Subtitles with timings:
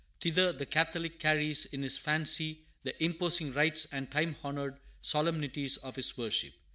[0.19, 5.95] Thither the Catholic carries in his fancy the imposing rites and time honored solemnities of
[5.95, 6.53] his worship.